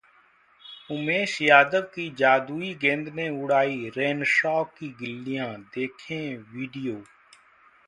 उमेश 0.89 1.41
यादव 1.41 1.81
की 1.95 2.09
जादुई 2.17 2.73
गेंद 2.81 3.09
ने 3.15 3.29
उड़ाई 3.43 3.91
रेनशॉ 3.97 4.63
की 4.73 4.89
गिल्लियां, 4.99 5.53
देखें 5.75 6.37
वीडियो 6.53 7.01